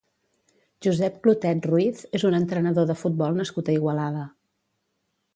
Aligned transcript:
Josep 0.85 1.17
Clotet 1.25 1.67
Ruiz 1.71 2.01
és 2.19 2.25
un 2.29 2.37
entrenador 2.37 2.87
de 2.91 2.95
futbol 3.01 3.37
nascut 3.41 3.69
a 3.69 3.75
Igualada. 3.77 4.23